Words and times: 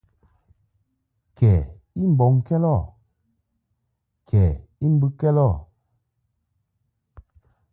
Kɛ 1.37 1.51
i 2.01 2.03
mbɔŋkɛd 2.11 2.63
ɔ 2.75 2.77
kɛ 4.27 4.41
I 4.83 4.85
mbɨkɛd 4.93 5.37
ɔ. 5.47 5.49